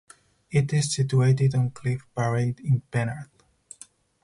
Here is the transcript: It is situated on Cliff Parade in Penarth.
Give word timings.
It 0.49 0.73
is 0.73 0.95
situated 0.95 1.53
on 1.53 1.69
Cliff 1.69 2.01
Parade 2.15 2.59
in 2.61 2.81
Penarth. 2.91 3.29